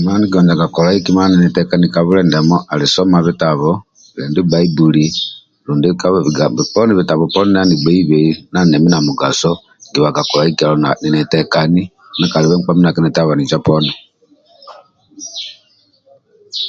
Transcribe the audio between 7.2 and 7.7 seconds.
andia